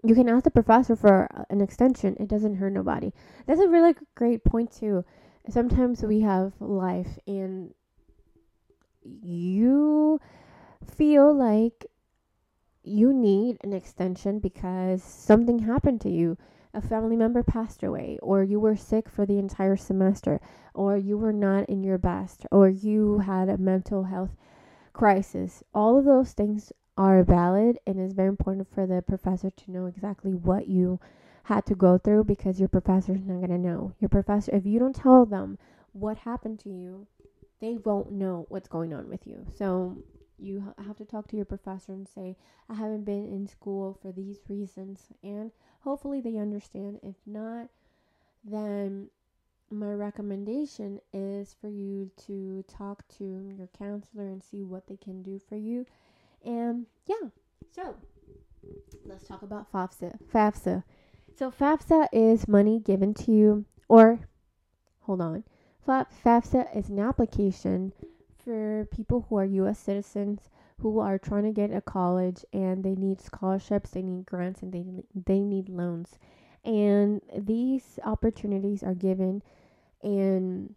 you 0.08 0.14
can 0.14 0.28
ask 0.28 0.44
the 0.44 0.50
professor 0.50 0.96
for 0.96 1.28
an 1.50 1.60
extension. 1.60 2.16
It 2.18 2.28
doesn't 2.28 2.56
hurt 2.56 2.72
nobody. 2.72 3.12
That's 3.46 3.60
a 3.60 3.68
really 3.68 3.94
great 4.14 4.42
point 4.42 4.72
too. 4.72 5.04
Sometimes 5.50 6.02
we 6.02 6.20
have 6.20 6.54
life 6.60 7.18
and 7.26 7.74
you 9.02 10.18
feel 10.96 11.34
like 11.34 11.84
you 12.82 13.12
need 13.12 13.58
an 13.62 13.74
extension 13.74 14.38
because 14.38 15.02
something 15.02 15.58
happened 15.58 16.00
to 16.00 16.10
you. 16.10 16.38
A 16.72 16.80
family 16.80 17.16
member 17.16 17.42
passed 17.42 17.82
away, 17.82 18.18
or 18.22 18.42
you 18.42 18.60
were 18.60 18.76
sick 18.76 19.08
for 19.08 19.26
the 19.26 19.38
entire 19.38 19.76
semester, 19.76 20.40
or 20.74 20.96
you 20.96 21.18
were 21.18 21.32
not 21.32 21.68
in 21.68 21.82
your 21.82 21.98
best, 21.98 22.46
or 22.50 22.68
you 22.68 23.18
had 23.18 23.48
a 23.48 23.58
mental 23.58 24.04
health 24.04 24.36
crisis. 24.92 25.62
All 25.74 25.98
of 25.98 26.04
those 26.04 26.32
things 26.32 26.72
are 26.98 27.22
valid, 27.22 27.78
and 27.86 27.98
it's 27.98 28.12
very 28.12 28.28
important 28.28 28.68
for 28.74 28.86
the 28.86 29.00
professor 29.00 29.50
to 29.50 29.70
know 29.70 29.86
exactly 29.86 30.34
what 30.34 30.68
you 30.68 30.98
had 31.44 31.64
to 31.64 31.74
go 31.74 31.96
through 31.96 32.24
because 32.24 32.58
your 32.58 32.68
professor 32.68 33.14
is 33.14 33.24
not 33.24 33.38
going 33.38 33.48
to 33.48 33.56
know. 33.56 33.94
Your 34.00 34.08
professor, 34.08 34.54
if 34.54 34.66
you 34.66 34.78
don't 34.78 34.94
tell 34.94 35.24
them 35.24 35.56
what 35.92 36.18
happened 36.18 36.58
to 36.60 36.68
you, 36.68 37.06
they 37.60 37.78
won't 37.84 38.10
know 38.12 38.46
what's 38.48 38.68
going 38.68 38.92
on 38.92 39.08
with 39.08 39.26
you. 39.26 39.46
So 39.56 39.96
you 40.38 40.74
have 40.84 40.96
to 40.96 41.04
talk 41.04 41.28
to 41.28 41.36
your 41.36 41.44
professor 41.44 41.92
and 41.92 42.06
say, 42.06 42.36
I 42.68 42.74
haven't 42.74 43.04
been 43.04 43.26
in 43.26 43.46
school 43.46 43.96
for 44.02 44.12
these 44.12 44.40
reasons. 44.48 45.06
And 45.22 45.52
hopefully 45.80 46.20
they 46.20 46.36
understand. 46.36 47.00
If 47.02 47.16
not, 47.26 47.68
then 48.44 49.08
my 49.70 49.92
recommendation 49.92 51.00
is 51.12 51.54
for 51.60 51.68
you 51.68 52.10
to 52.26 52.64
talk 52.68 53.06
to 53.18 53.52
your 53.56 53.68
counselor 53.78 54.26
and 54.26 54.42
see 54.42 54.62
what 54.62 54.86
they 54.86 54.96
can 54.96 55.22
do 55.22 55.40
for 55.48 55.56
you. 55.56 55.86
And 56.44 56.86
yeah, 57.06 57.28
so 57.74 57.96
let's 59.04 59.26
talk 59.26 59.42
about 59.42 59.70
FAFSA. 59.72 60.18
FAFSA. 60.32 60.84
So 61.36 61.50
FAFSA 61.50 62.08
is 62.12 62.48
money 62.48 62.80
given 62.80 63.14
to 63.14 63.32
you, 63.32 63.64
or 63.88 64.20
hold 65.00 65.20
on. 65.20 65.44
FAFSA 65.86 66.76
is 66.76 66.88
an 66.88 66.98
application 66.98 67.92
for 68.44 68.86
people 68.90 69.26
who 69.28 69.36
are 69.36 69.44
U.S. 69.44 69.78
citizens 69.78 70.48
who 70.80 71.00
are 71.00 71.18
trying 71.18 71.44
to 71.44 71.52
get 71.52 71.72
a 71.74 71.80
college 71.80 72.44
and 72.52 72.84
they 72.84 72.94
need 72.94 73.20
scholarships, 73.20 73.90
they 73.90 74.02
need 74.02 74.26
grants, 74.26 74.62
and 74.62 74.72
they 74.72 74.84
they 75.26 75.40
need 75.40 75.68
loans. 75.68 76.18
And 76.64 77.20
these 77.36 77.98
opportunities 78.04 78.82
are 78.82 78.94
given, 78.94 79.42
and 80.02 80.74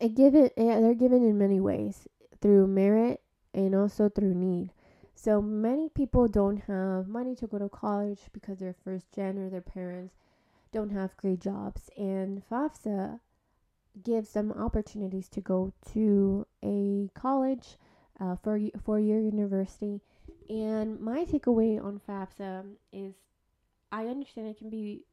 it 0.00 0.14
given 0.14 0.50
they're 0.56 0.94
given 0.94 1.22
in 1.22 1.38
many 1.38 1.60
ways 1.60 2.06
through 2.40 2.66
merit 2.66 3.20
and 3.54 3.74
also 3.74 4.08
through 4.08 4.34
need. 4.34 4.70
So 5.14 5.40
many 5.40 5.88
people 5.88 6.28
don't 6.28 6.58
have 6.66 7.08
money 7.08 7.34
to 7.36 7.46
go 7.46 7.58
to 7.58 7.68
college 7.68 8.18
because 8.32 8.58
they're 8.58 8.74
first 8.84 9.10
gen 9.12 9.38
or 9.38 9.48
their 9.48 9.60
parents 9.60 10.14
don't 10.72 10.90
have 10.90 11.16
great 11.16 11.40
jobs, 11.40 11.88
and 11.96 12.42
FAFSA 12.50 13.20
gives 14.02 14.32
them 14.32 14.52
opportunities 14.52 15.28
to 15.28 15.40
go 15.40 15.72
to 15.92 16.46
a 16.64 17.08
college 17.14 17.78
uh, 18.20 18.34
for 18.42 18.58
four 18.84 18.98
year 18.98 19.20
university. 19.20 20.00
And 20.50 21.00
my 21.00 21.24
takeaway 21.24 21.82
on 21.82 22.00
FAFSA 22.06 22.64
is 22.92 23.14
I 23.92 24.06
understand 24.06 24.48
it 24.48 24.58
can 24.58 24.70
be 24.70 25.04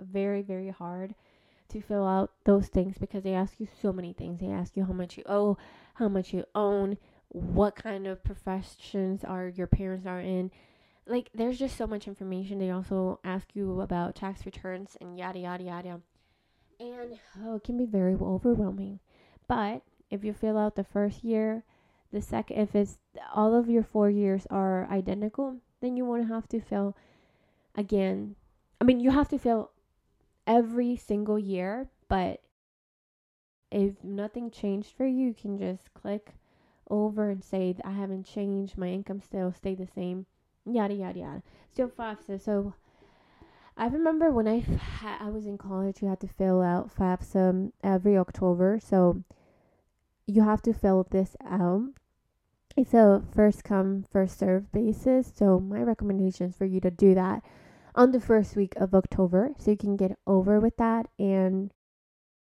very, 0.00 0.40
very 0.40 0.70
hard 0.70 1.14
to 1.68 1.80
fill 1.80 2.06
out 2.06 2.32
those 2.44 2.68
things 2.68 2.96
because 2.98 3.22
they 3.22 3.34
ask 3.34 3.60
you 3.60 3.68
so 3.82 3.92
many 3.92 4.14
things. 4.14 4.40
They 4.40 4.48
ask 4.48 4.76
you 4.76 4.84
how 4.84 4.92
much 4.92 5.18
you 5.18 5.24
owe, 5.26 5.58
how 5.94 6.08
much 6.08 6.32
you 6.32 6.44
own, 6.54 6.96
what 7.34 7.74
kind 7.74 8.06
of 8.06 8.22
professions 8.22 9.24
are 9.24 9.48
your 9.48 9.66
parents 9.66 10.06
are 10.06 10.20
in. 10.20 10.52
Like 11.06 11.30
there's 11.34 11.58
just 11.58 11.76
so 11.76 11.86
much 11.86 12.06
information. 12.06 12.58
They 12.58 12.70
also 12.70 13.18
ask 13.24 13.48
you 13.54 13.80
about 13.80 14.14
tax 14.14 14.46
returns 14.46 14.96
and 15.00 15.18
yada 15.18 15.40
yada 15.40 15.64
yada 15.64 16.00
and 16.80 17.18
oh, 17.42 17.56
it 17.56 17.64
can 17.64 17.76
be 17.76 17.86
very 17.86 18.14
overwhelming. 18.14 19.00
But 19.48 19.82
if 20.10 20.24
you 20.24 20.32
fill 20.32 20.58
out 20.58 20.76
the 20.76 20.84
first 20.84 21.24
year, 21.24 21.64
the 22.12 22.22
second, 22.22 22.58
if 22.58 22.74
it's 22.74 22.98
all 23.34 23.54
of 23.54 23.68
your 23.68 23.82
four 23.82 24.10
years 24.10 24.46
are 24.50 24.88
identical, 24.90 25.56
then 25.80 25.96
you 25.96 26.04
won't 26.04 26.28
have 26.28 26.48
to 26.48 26.60
fill 26.60 26.96
again. 27.74 28.36
I 28.80 28.84
mean, 28.84 29.00
you 29.00 29.10
have 29.10 29.28
to 29.28 29.38
fill 29.38 29.72
every 30.46 30.96
single 30.96 31.38
year, 31.38 31.88
but 32.08 32.42
if 33.70 34.02
nothing 34.04 34.50
changed 34.50 34.94
for 34.96 35.06
you, 35.06 35.28
you 35.28 35.34
can 35.34 35.58
just 35.58 35.92
click 35.94 36.34
over 36.90 37.30
and 37.30 37.42
say 37.42 37.74
I 37.84 37.92
haven't 37.92 38.24
changed, 38.24 38.78
my 38.78 38.88
income 38.88 39.20
still 39.20 39.52
stay 39.52 39.74
the 39.74 39.86
same, 39.86 40.26
yada 40.64 40.94
yada 40.94 41.18
yada. 41.18 41.42
Still 41.70 41.88
FAFSA. 41.88 42.40
So 42.40 42.74
I 43.76 43.86
remember 43.86 44.30
when 44.30 44.46
I, 44.46 44.64
I 45.20 45.30
was 45.30 45.46
in 45.46 45.58
college, 45.58 46.00
you 46.00 46.08
had 46.08 46.20
to 46.20 46.28
fill 46.28 46.62
out 46.62 46.94
FAFSA 46.94 47.72
every 47.82 48.16
October. 48.16 48.78
So 48.82 49.22
you 50.26 50.42
have 50.42 50.62
to 50.62 50.72
fill 50.72 51.06
this 51.10 51.36
out. 51.44 51.88
It's 52.76 52.94
a 52.94 53.22
first 53.32 53.64
come, 53.64 54.04
first 54.10 54.38
serve 54.38 54.70
basis. 54.72 55.32
So 55.34 55.58
my 55.60 55.82
recommendation 55.82 56.48
is 56.50 56.56
for 56.56 56.64
you 56.64 56.80
to 56.80 56.90
do 56.90 57.14
that 57.14 57.42
on 57.94 58.12
the 58.12 58.20
first 58.20 58.56
week 58.56 58.74
of 58.76 58.94
October 58.94 59.50
so 59.58 59.70
you 59.70 59.76
can 59.76 59.96
get 59.96 60.18
over 60.26 60.58
with 60.58 60.76
that 60.78 61.06
and 61.18 61.70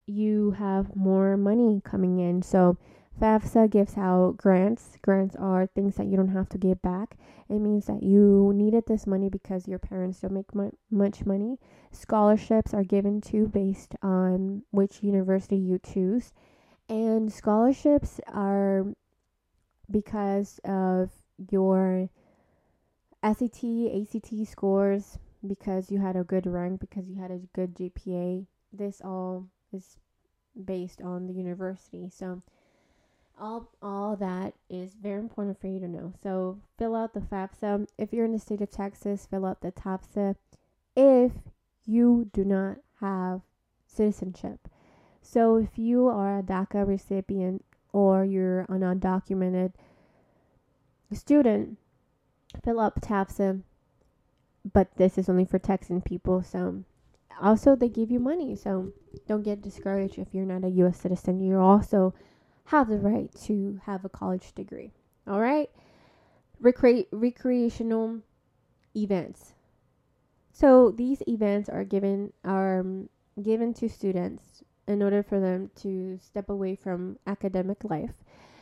you 0.06 0.52
have 0.52 0.96
more 0.96 1.38
money 1.38 1.82
coming 1.84 2.20
in. 2.20 2.42
So 2.42 2.78
FAFSA 3.20 3.70
gives 3.70 3.98
out 3.98 4.36
grants. 4.38 4.98
Grants 5.02 5.36
are 5.36 5.68
things 5.68 5.96
that 5.96 6.08
you 6.08 6.18
don't 6.18 6.30
have 6.30 6.50
to 6.50 6.58
give 6.58 6.82
back. 6.82 7.16
It 7.48 7.60
means 7.60 7.86
that 7.86 8.04
you 8.04 8.52
needed 8.56 8.86
this 8.88 9.06
money 9.06 9.30
because 9.30 9.68
your 9.68 9.80
parents 9.80 10.20
don't 10.20 10.34
make 10.34 10.54
mu- 10.56 10.72
much 10.90 11.26
money. 11.26 11.60
Scholarships 11.92 12.74
are 12.74 12.84
given 12.84 13.22
to 13.22 13.48
based 13.48 13.96
on 14.02 14.64
which 14.72 15.04
university 15.04 15.58
you 15.58 15.80
choose. 15.80 16.34
And 16.90 17.32
scholarships 17.32 18.20
are 18.28 18.88
because 19.90 20.60
of 20.66 21.12
your 21.52 22.10
SAT, 23.24 23.64
ACT 23.64 24.48
scores, 24.48 25.18
because 25.46 25.92
you 25.92 26.00
had 26.00 26.16
a 26.16 26.24
good 26.24 26.46
rank, 26.46 26.80
because 26.80 27.08
you 27.08 27.22
had 27.22 27.32
a 27.32 27.40
good 27.54 27.76
GPA. 27.76 28.46
This 28.72 29.02
all 29.04 29.48
is 29.72 29.98
based 30.66 31.02
on 31.02 31.28
the 31.28 31.34
university. 31.34 32.10
So, 32.10 32.42
all 33.40 33.70
all 33.82 34.16
that 34.18 34.54
is 34.70 34.94
very 34.94 35.20
important 35.20 35.60
for 35.60 35.68
you 35.68 35.80
to 35.80 35.88
know. 35.88 36.14
So 36.22 36.60
fill 36.78 36.96
out 36.96 37.14
the 37.14 37.20
FAFSA. 37.20 37.88
If 37.98 38.14
you're 38.14 38.26
in 38.26 38.34
the 38.34 38.40
state 38.40 38.62
of 38.62 38.72
Texas, 38.72 39.28
fill 39.30 39.46
out 39.46 39.62
the 39.62 39.72
TAFSA. 39.72 40.36
If 40.96 41.32
you 41.86 42.30
do 42.34 42.46
not 42.46 42.78
have 43.00 43.42
citizenship. 43.86 44.68
So 45.22 45.56
if 45.56 45.78
you 45.78 46.08
are 46.08 46.40
a 46.40 46.44
DACA 46.44 46.88
recipient 46.88 47.64
or 47.92 48.26
you're 48.26 48.62
an 48.70 48.82
undocumented 48.82 49.74
student, 51.14 51.78
fill 52.64 52.80
up 52.80 53.02
TAFSA. 53.02 53.62
But 54.72 54.96
this 54.96 55.18
is 55.18 55.28
only 55.28 55.46
for 55.46 55.60
Texan 55.60 56.02
people, 56.02 56.42
so 56.42 56.84
also 57.42 57.76
they 57.76 57.90
give 57.90 58.10
you 58.10 58.20
money, 58.20 58.56
so 58.56 58.94
don't 59.28 59.44
get 59.44 59.62
discouraged 59.62 60.18
if 60.18 60.34
you're 60.34 60.46
not 60.46 60.64
a 60.64 60.70
US 60.70 61.00
citizen. 61.00 61.42
You're 61.42 61.62
also 61.62 62.14
have 62.66 62.90
the 62.90 62.98
right 62.98 63.30
to 63.46 63.80
have 63.86 64.06
a 64.06 64.10
college 64.10 64.54
degree. 64.54 64.92
All 65.28 65.40
right? 65.40 65.70
Recre- 66.62 67.08
recreational 67.12 68.22
events. 68.96 69.54
So 70.52 70.92
these 70.92 71.24
events 71.28 71.68
are 71.68 71.84
given 71.84 72.32
are 72.46 72.80
um, 72.80 73.10
given 73.42 73.74
to 73.76 73.90
students 73.90 74.64
in 74.88 75.02
order 75.02 75.24
for 75.24 75.40
them 75.40 75.72
to 75.82 76.20
step 76.22 76.50
away 76.50 76.76
from 76.76 77.18
academic 77.26 77.84
life. 77.84 78.14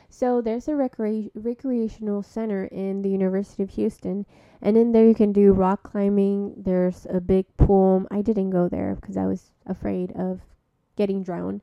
So 0.10 0.42
there's 0.42 0.68
a 0.68 0.72
recre- 0.72 1.32
recreational 1.36 2.24
center 2.24 2.66
in 2.66 3.02
the 3.02 3.10
University 3.10 3.64
of 3.64 3.70
Houston, 3.72 4.26
and 4.62 4.78
in 4.78 4.92
there 4.92 5.08
you 5.08 5.16
can 5.16 5.32
do 5.32 5.54
rock 5.54 5.84
climbing. 5.84 6.54
There's 6.58 7.08
a 7.10 7.20
big 7.20 7.46
pool. 7.58 8.08
I 8.12 8.22
didn't 8.22 8.50
go 8.50 8.68
there 8.68 8.96
because 8.96 9.18
I 9.18 9.26
was 9.26 9.52
afraid 9.66 10.12
of 10.14 10.42
getting 10.96 11.24
drowned 11.24 11.62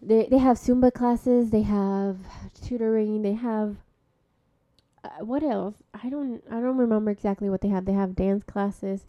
they 0.00 0.26
they 0.30 0.38
have 0.38 0.56
Zumba 0.58 0.92
classes, 0.92 1.50
they 1.50 1.62
have 1.62 2.18
tutoring, 2.62 3.22
they 3.22 3.34
have 3.34 3.76
uh, 5.04 5.24
what 5.24 5.42
else? 5.42 5.76
I 5.94 6.08
don't 6.08 6.42
I 6.50 6.60
don't 6.60 6.76
remember 6.76 7.10
exactly 7.10 7.50
what 7.50 7.60
they 7.60 7.68
have. 7.68 7.84
They 7.84 7.92
have 7.92 8.14
dance 8.16 8.44
classes. 8.44 9.06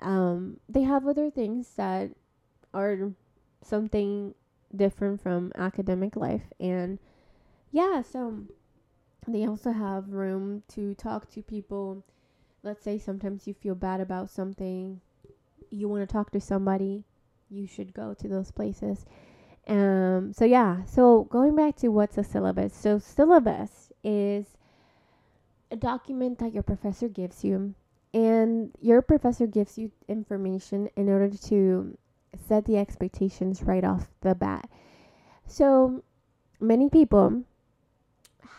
Um, 0.00 0.58
they 0.68 0.82
have 0.82 1.06
other 1.06 1.30
things 1.30 1.68
that 1.76 2.10
are 2.74 3.12
something 3.62 4.34
different 4.74 5.20
from 5.20 5.52
academic 5.56 6.16
life 6.16 6.44
and 6.58 6.98
yeah, 7.70 8.02
so 8.02 8.44
they 9.28 9.46
also 9.46 9.72
have 9.72 10.08
room 10.08 10.62
to 10.68 10.94
talk 10.94 11.30
to 11.30 11.42
people. 11.42 12.04
Let's 12.62 12.82
say 12.82 12.98
sometimes 12.98 13.46
you 13.46 13.54
feel 13.54 13.74
bad 13.74 14.00
about 14.00 14.30
something, 14.30 15.00
you 15.70 15.88
want 15.88 16.08
to 16.08 16.12
talk 16.12 16.30
to 16.32 16.40
somebody, 16.40 17.04
you 17.50 17.66
should 17.66 17.94
go 17.94 18.14
to 18.14 18.28
those 18.28 18.50
places 18.50 19.04
um, 19.68 20.32
so 20.32 20.44
yeah, 20.44 20.84
so 20.84 21.24
going 21.24 21.54
back 21.54 21.76
to 21.76 21.88
what's 21.88 22.18
a 22.18 22.24
syllabus. 22.24 22.74
So 22.74 22.98
syllabus 22.98 23.92
is 24.02 24.56
a 25.70 25.76
document 25.76 26.38
that 26.38 26.52
your 26.52 26.62
professor 26.62 27.08
gives 27.08 27.44
you 27.44 27.74
and 28.12 28.72
your 28.80 29.00
professor 29.02 29.46
gives 29.46 29.78
you 29.78 29.90
information 30.08 30.88
in 30.96 31.08
order 31.08 31.30
to 31.30 31.96
set 32.48 32.64
the 32.66 32.76
expectations 32.76 33.62
right 33.62 33.84
off 33.84 34.08
the 34.20 34.34
bat. 34.34 34.68
So 35.46 36.02
many 36.60 36.90
people 36.90 37.44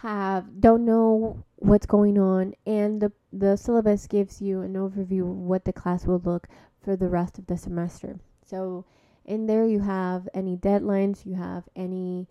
have 0.02 0.60
don't 0.60 0.86
know 0.86 1.44
what's 1.58 1.86
going 1.86 2.18
on 2.18 2.54
and 2.66 3.02
the 3.02 3.12
the 3.32 3.56
syllabus 3.56 4.08
gives 4.08 4.42
you 4.42 4.62
an 4.62 4.74
overview 4.74 5.22
of 5.22 5.38
what 5.38 5.66
the 5.66 5.74
class 5.74 6.06
will 6.06 6.22
look 6.24 6.48
for 6.84 6.96
the 6.96 7.08
rest 7.08 7.38
of 7.38 7.48
the 7.48 7.58
semester. 7.58 8.20
So 8.46 8.86
in 9.26 9.48
there 9.48 9.66
you 9.66 9.80
have 9.80 10.28
any 10.34 10.58
deadlines, 10.58 11.26
you 11.26 11.36
have 11.36 11.64
any 11.76 12.28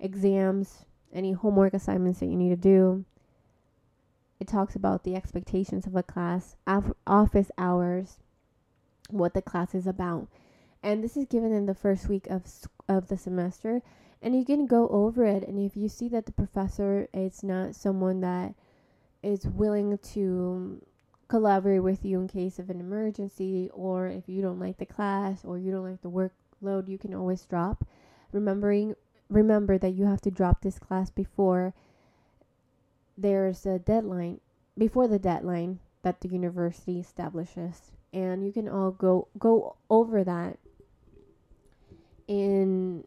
exams, 0.00 0.84
any 1.12 1.32
homework 1.32 1.74
assignments 1.74 2.20
that 2.20 2.26
you 2.26 2.36
need 2.36 2.50
to 2.50 2.56
do. 2.56 3.04
It 4.40 4.48
talks 4.48 4.74
about 4.74 5.04
the 5.04 5.14
expectations 5.14 5.86
of 5.86 5.94
a 5.94 6.02
class, 6.02 6.56
office 7.06 7.50
hours, 7.56 8.18
what 9.08 9.34
the 9.34 9.42
class 9.42 9.74
is 9.74 9.86
about. 9.86 10.26
And 10.82 11.04
this 11.04 11.16
is 11.16 11.26
given 11.26 11.52
in 11.52 11.66
the 11.66 11.74
first 11.74 12.08
week 12.08 12.26
of 12.28 12.42
of 12.88 13.08
the 13.08 13.16
semester 13.16 13.82
and 14.20 14.36
you 14.36 14.44
can 14.44 14.66
go 14.66 14.88
over 14.88 15.24
it 15.24 15.42
and 15.46 15.58
if 15.58 15.76
you 15.76 15.88
see 15.88 16.08
that 16.08 16.26
the 16.26 16.32
professor 16.32 17.08
is 17.12 17.42
not 17.42 17.74
someone 17.74 18.20
that 18.20 18.54
is 19.22 19.46
willing 19.46 19.98
to 19.98 20.80
collaborate 21.32 21.82
with 21.82 22.04
you 22.04 22.20
in 22.20 22.28
case 22.28 22.58
of 22.58 22.68
an 22.68 22.78
emergency 22.78 23.70
or 23.72 24.06
if 24.06 24.28
you 24.28 24.42
don't 24.42 24.60
like 24.60 24.76
the 24.76 24.84
class 24.84 25.46
or 25.46 25.58
you 25.58 25.72
don't 25.72 25.88
like 25.90 26.02
the 26.02 26.10
workload 26.10 26.86
you 26.86 26.98
can 26.98 27.14
always 27.14 27.46
drop. 27.46 27.86
Remembering 28.32 28.94
remember 29.30 29.78
that 29.78 29.94
you 29.94 30.04
have 30.04 30.20
to 30.20 30.30
drop 30.30 30.60
this 30.60 30.78
class 30.78 31.08
before 31.08 31.72
there's 33.16 33.64
a 33.64 33.78
deadline 33.78 34.40
before 34.76 35.08
the 35.08 35.18
deadline 35.18 35.78
that 36.02 36.20
the 36.20 36.28
university 36.28 37.00
establishes. 37.00 37.92
And 38.12 38.44
you 38.44 38.52
can 38.52 38.68
all 38.68 38.90
go 38.90 39.28
go 39.38 39.76
over 39.88 40.22
that 40.24 40.58
in 42.28 43.04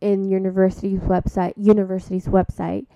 in 0.00 0.24
university's 0.24 1.00
website 1.00 1.54
university's 1.56 2.26
website. 2.26 2.86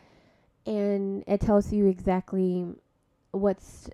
And 0.67 1.25
it 1.27 1.41
tells 1.41 1.73
you 1.73 1.87
exactly 1.89 2.65
what's 3.33 3.91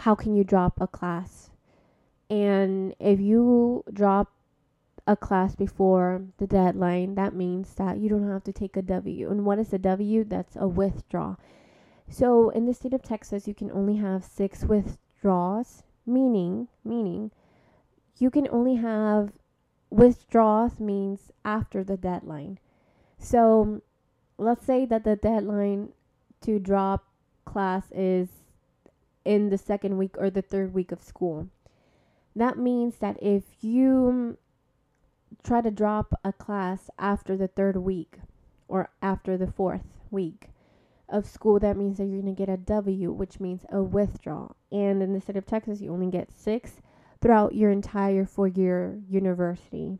how 0.00 0.14
can 0.14 0.34
you 0.34 0.44
drop 0.44 0.80
a 0.80 0.86
class? 0.86 1.50
And 2.30 2.94
if 2.98 3.20
you 3.20 3.84
drop 3.92 4.32
a 5.06 5.16
class 5.16 5.56
before 5.56 6.22
the 6.38 6.46
deadline 6.46 7.16
that 7.16 7.34
means 7.34 7.74
that 7.74 7.98
you 7.98 8.08
don't 8.08 8.30
have 8.30 8.44
to 8.44 8.52
take 8.52 8.76
a 8.76 8.82
w. 8.82 9.30
And 9.30 9.44
what 9.44 9.58
is 9.58 9.72
a 9.72 9.78
w? 9.78 10.24
That's 10.24 10.56
a 10.56 10.68
withdraw 10.68 11.36
so 12.08 12.50
in 12.50 12.66
the 12.66 12.74
state 12.74 12.92
of 12.92 13.02
texas 13.02 13.48
you 13.48 13.54
can 13.54 13.70
only 13.72 13.96
have 13.96 14.22
six 14.22 14.64
withdraws 14.64 15.82
meaning 16.04 16.68
meaning 16.84 17.30
you 18.18 18.30
can 18.30 18.46
only 18.50 18.76
have 18.76 19.32
withdraws 19.90 20.80
means 20.80 21.30
after 21.44 21.84
the 21.84 21.96
deadline. 21.96 22.58
So 23.18 23.82
let's 24.38 24.64
say 24.64 24.86
that 24.86 25.04
the 25.04 25.16
deadline 25.16 25.90
to 26.42 26.58
drop 26.58 27.04
class 27.44 27.84
is 27.92 28.28
in 29.24 29.50
the 29.50 29.58
second 29.58 29.98
week 29.98 30.16
or 30.18 30.30
the 30.30 30.42
third 30.42 30.74
week 30.74 30.92
of 30.92 31.02
school. 31.02 31.48
That 32.34 32.58
means 32.58 32.96
that 32.98 33.22
if 33.22 33.44
you 33.60 34.38
try 35.42 35.60
to 35.60 35.70
drop 35.70 36.18
a 36.24 36.32
class 36.32 36.90
after 36.98 37.36
the 37.36 37.48
third 37.48 37.76
week 37.76 38.18
or 38.68 38.90
after 39.00 39.36
the 39.36 39.46
fourth 39.46 39.98
week 40.10 40.48
of 41.08 41.26
school, 41.26 41.58
that 41.58 41.76
means 41.76 41.98
that 41.98 42.04
you're 42.04 42.22
going 42.22 42.34
to 42.34 42.38
get 42.38 42.52
a 42.52 42.56
W, 42.56 43.12
which 43.12 43.40
means 43.40 43.64
a 43.70 43.82
withdrawal. 43.82 44.56
And 44.70 45.02
in 45.02 45.12
the 45.12 45.20
state 45.20 45.36
of 45.36 45.46
Texas, 45.46 45.80
you 45.80 45.92
only 45.92 46.10
get 46.10 46.30
six 46.34 46.80
throughout 47.20 47.54
your 47.54 47.70
entire 47.70 48.24
four 48.24 48.48
year 48.48 48.98
university 49.08 49.98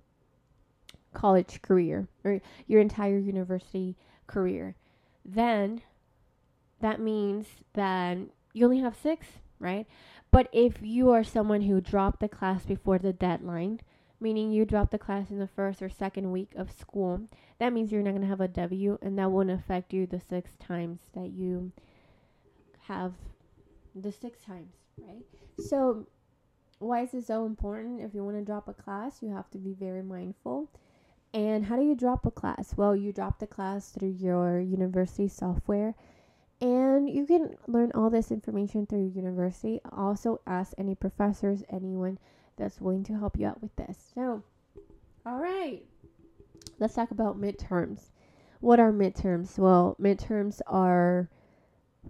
college 1.13 1.61
career 1.63 2.09
or 2.25 2.41
your 2.67 2.81
entire 2.81 3.19
university 3.19 3.97
career. 4.27 4.75
Then 5.25 5.83
that 6.81 7.01
means 7.01 7.47
that 7.75 8.19
you 8.53 8.65
only 8.65 8.81
have 8.81 8.97
six, 8.97 9.27
right? 9.59 9.87
But 10.31 10.49
if 10.53 10.79
you 10.83 11.11
are 11.11 11.25
someone 11.25 11.63
who 11.63 11.81
dropped 11.81 12.21
the 12.21 12.29
class 12.29 12.65
before 12.65 12.99
the 12.99 13.13
deadline, 13.13 13.81
meaning 14.21 14.53
you 14.53 14.65
dropped 14.65 14.93
the 14.93 14.99
class 14.99 15.31
in 15.31 15.39
the 15.39 15.47
first 15.47 15.83
or 15.83 15.89
second 15.89 16.31
week 16.33 16.53
of 16.57 16.73
school, 16.73 17.21
that 17.59 17.73
means 17.73 17.93
you're 17.93 18.03
not 18.03 18.11
going 18.11 18.23
to 18.23 18.29
have 18.29 18.41
a 18.41 18.49
W 18.49 18.99
and 19.03 19.19
that 19.19 19.31
won't 19.31 19.51
affect 19.51 19.93
you 19.93 20.07
the 20.07 20.21
six 20.21 20.53
times 20.59 21.01
that 21.15 21.31
you 21.33 21.73
have 22.89 23.13
the 23.95 24.13
six 24.13 24.41
times, 24.43 24.75
right? 24.99 25.25
So, 25.59 26.07
why 26.79 27.03
is 27.03 27.13
this 27.13 27.27
so 27.27 27.45
important? 27.47 28.01
If 28.01 28.15
you 28.15 28.25
want 28.25 28.37
to 28.37 28.45
drop 28.45 28.69
a 28.69 28.73
class, 28.73 29.23
you 29.23 29.33
have 29.35 29.51
to 29.51 29.59
be 29.59 29.73
very 29.73 30.03
mindful 30.03 30.69
and 31.35 31.65
how 31.65 31.77
do 31.77 31.83
you 31.83 31.95
drop 31.95 32.27
a 32.27 32.31
class? 32.31 32.75
Well, 32.77 32.95
you 32.95 33.13
drop 33.13 33.39
the 33.39 33.47
class 33.47 33.91
through 33.91 34.17
your 34.19 34.61
university 34.61 35.29
software. 35.29 35.95
And 36.63 37.11
you 37.11 37.27
can 37.27 37.57
learn 37.67 37.91
all 37.93 38.09
this 38.09 38.31
information 38.31 38.87
through 38.87 39.11
university. 39.17 39.81
Also, 39.91 40.41
ask 40.47 40.73
any 40.79 40.95
professors, 40.95 41.65
anyone 41.69 42.21
that's 42.57 42.81
willing 42.81 43.03
to 43.05 43.19
help 43.19 43.37
you 43.37 43.49
out 43.49 43.61
with 43.61 43.75
this. 43.75 44.13
So, 44.15 44.45
all 45.27 45.41
right, 45.41 45.85
let's 46.79 46.95
talk 46.95 47.11
about 47.11 47.41
midterms. 47.41 48.11
What 48.61 48.79
are 48.79 48.93
midterms? 48.93 49.59
Well, 49.59 49.97
midterms 50.01 50.61
are 50.69 51.29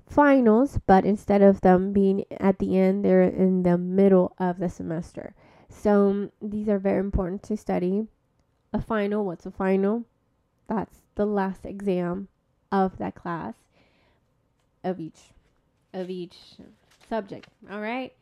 finals, 0.06 0.78
but 0.86 1.06
instead 1.06 1.40
of 1.40 1.62
them 1.62 1.94
being 1.94 2.26
at 2.38 2.58
the 2.58 2.76
end, 2.76 3.06
they're 3.06 3.22
in 3.22 3.62
the 3.62 3.78
middle 3.78 4.34
of 4.36 4.58
the 4.58 4.68
semester. 4.68 5.34
So, 5.70 6.10
um, 6.10 6.32
these 6.42 6.68
are 6.68 6.78
very 6.78 7.00
important 7.00 7.42
to 7.44 7.56
study 7.56 8.06
a 8.70 8.82
final. 8.82 9.24
What's 9.24 9.46
a 9.46 9.50
final? 9.50 10.04
That's 10.68 10.98
the 11.14 11.24
last 11.24 11.64
exam 11.64 12.28
of 12.70 12.98
that 12.98 13.14
class 13.14 13.54
of 14.84 15.00
each 15.00 15.20
of 15.92 16.10
each 16.10 16.36
subject. 17.08 17.48
All 17.70 17.80
right. 17.80 18.12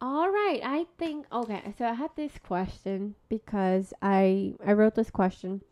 All 0.00 0.28
right. 0.30 0.60
I 0.62 0.86
think 0.98 1.26
okay. 1.32 1.74
So 1.76 1.86
I 1.86 1.94
had 1.94 2.10
this 2.16 2.32
question 2.42 3.14
because 3.28 3.92
I 4.02 4.54
I 4.64 4.72
wrote 4.72 4.94
this 4.94 5.10
question 5.10 5.62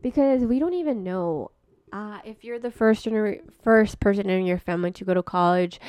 because 0.00 0.42
we 0.42 0.58
don't 0.58 0.74
even 0.74 1.02
know 1.04 1.50
uh, 1.92 2.20
if 2.24 2.44
you're 2.44 2.58
the 2.58 2.70
first 2.70 3.04
gener- 3.04 3.40
first 3.62 4.00
person 4.00 4.30
in 4.30 4.46
your 4.46 4.58
family 4.58 4.90
to 4.92 5.04
go 5.04 5.14
to 5.14 5.22
college. 5.22 5.80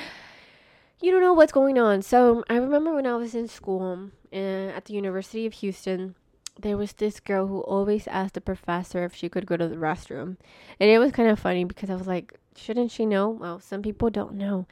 You 1.02 1.12
don't 1.12 1.22
know 1.22 1.34
what's 1.34 1.52
going 1.52 1.78
on. 1.78 2.02
So 2.02 2.46
I 2.50 2.56
remember 2.56 2.94
when 2.94 3.06
I 3.06 3.16
was 3.18 3.36
in 3.36 3.50
school 3.50 4.10
uh, 4.32 4.36
at 4.36 4.86
the 4.86 4.94
University 4.94 5.46
of 5.46 5.54
Houston 5.54 6.16
there 6.60 6.78
was 6.78 6.94
this 6.94 7.20
girl 7.20 7.48
who 7.48 7.62
always 7.62 8.08
asked 8.08 8.36
the 8.36 8.42
professor 8.42 9.04
if 9.04 9.16
she 9.16 9.30
could 9.30 9.46
go 9.46 9.58
to 9.58 9.68
the 9.68 9.76
restroom. 9.76 10.38
And 10.80 10.90
it 10.90 11.00
was 11.00 11.12
kind 11.12 11.30
of 11.30 11.40
funny 11.40 11.64
because 11.64 11.90
I 11.90 11.96
was 11.96 12.08
like, 12.08 12.40
shouldn't 12.58 12.92
she 12.92 13.06
know? 13.06 13.30
Well, 13.30 13.60
some 13.60 13.82
people 13.82 14.10
don't 14.10 14.34
know. 14.34 14.68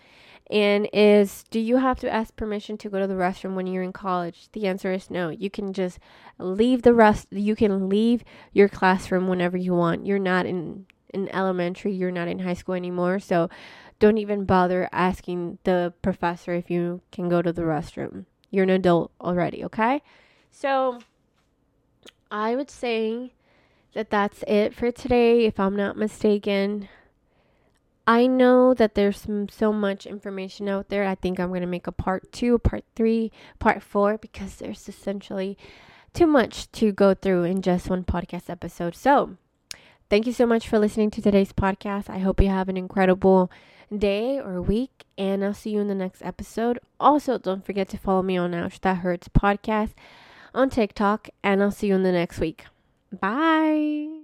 And 0.50 0.90
is 0.92 1.46
do 1.50 1.60
you 1.60 1.78
have 1.78 2.00
to 2.02 2.12
ask 2.12 2.36
permission 2.36 2.78
to 2.80 2.90
go 2.90 3.00
to 3.00 3.08
the 3.08 3.14
restroom 3.14 3.54
when 3.54 3.68
you're 3.68 3.84
in 3.84 3.94
college? 3.94 4.50
The 4.52 4.68
answer 4.68 4.92
is 4.92 5.10
no. 5.10 5.30
You 5.30 5.50
can 5.50 5.72
just 5.72 5.98
leave 6.38 6.82
the 6.82 6.94
rest 6.94 7.28
you 7.32 7.56
can 7.56 7.88
leave 7.88 8.24
your 8.52 8.68
classroom 8.68 9.28
whenever 9.28 9.56
you 9.56 9.74
want. 9.74 10.06
You're 10.06 10.20
not 10.20 10.46
in 10.46 10.88
in 11.14 11.30
elementary, 11.30 11.94
you're 11.94 12.12
not 12.12 12.28
in 12.28 12.40
high 12.40 12.54
school 12.54 12.76
anymore. 12.76 13.20
So 13.20 13.50
don't 14.00 14.18
even 14.18 14.46
bother 14.46 14.90
asking 14.92 15.60
the 15.64 15.94
professor 16.02 16.54
if 16.54 16.70
you 16.70 17.02
can 17.12 17.30
go 17.30 17.42
to 17.42 17.54
the 17.54 17.62
restroom. 17.62 18.26
You're 18.50 18.64
an 18.64 18.70
adult 18.72 19.12
already, 19.22 19.64
okay? 19.66 20.02
So 20.52 21.00
I 22.30 22.56
would 22.56 22.70
say 22.70 23.34
that 23.94 24.10
that's 24.10 24.44
it 24.48 24.74
for 24.74 24.92
today, 24.92 25.46
if 25.46 25.60
I'm 25.60 25.76
not 25.76 25.98
mistaken. 25.98 26.90
I 28.08 28.28
know 28.28 28.74
that 28.74 28.96
there's 28.96 29.22
some, 29.22 29.48
so 29.50 29.72
much 29.72 30.06
information 30.06 30.68
out 30.68 30.90
there. 30.90 31.06
I 31.06 31.16
think 31.16 31.40
I'm 31.40 31.50
going 31.50 31.62
to 31.62 31.68
make 31.68 31.88
a 31.88 31.92
part 31.92 32.32
two, 32.32 32.58
part 32.60 32.84
three, 32.96 33.32
part 33.60 33.84
four, 33.84 34.18
because 34.18 34.56
there's 34.56 34.90
essentially 34.90 35.58
too 36.14 36.28
much 36.28 36.72
to 36.74 36.92
go 36.92 37.14
through 37.14 37.44
in 37.44 37.62
just 37.62 37.90
one 37.90 38.04
podcast 38.04 38.50
episode. 38.50 38.96
So, 38.96 39.38
thank 40.10 40.26
you 40.26 40.34
so 40.34 40.46
much 40.46 40.68
for 40.68 40.80
listening 40.80 41.12
to 41.12 41.22
today's 41.22 41.54
podcast. 41.54 42.10
I 42.10 42.20
hope 42.20 42.42
you 42.42 42.50
have 42.50 42.70
an 42.70 42.78
incredible 42.78 43.52
day 43.96 44.40
or 44.40 44.62
week, 44.62 45.06
and 45.18 45.44
I'll 45.44 45.54
see 45.54 45.72
you 45.72 45.80
in 45.80 45.88
the 45.88 45.96
next 45.96 46.22
episode. 46.24 46.80
Also, 47.00 47.38
don't 47.38 47.66
forget 47.66 47.88
to 47.90 47.98
follow 47.98 48.24
me 48.24 48.38
on 48.38 48.54
Ouch 48.54 48.82
That 48.82 48.98
Hurts 48.98 49.28
podcast 49.28 49.94
on 50.54 50.70
TikTok, 50.70 51.30
and 51.44 51.62
I'll 51.62 51.72
see 51.72 51.88
you 51.88 51.96
in 51.96 52.04
the 52.04 52.12
next 52.12 52.40
week. 52.40 52.66
Bye. 53.12 54.21